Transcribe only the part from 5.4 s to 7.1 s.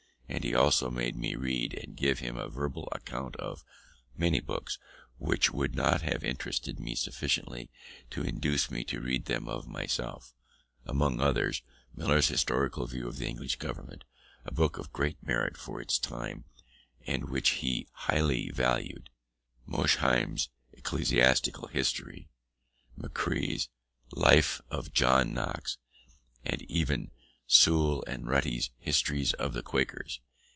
would not have interested me